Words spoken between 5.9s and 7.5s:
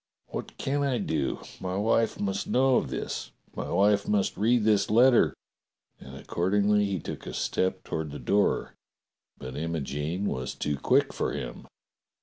and accordingly he took a